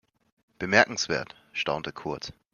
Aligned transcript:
Bemerkenswert, 0.57 1.35
staunte 1.53 1.91
Kurt. 1.93 2.33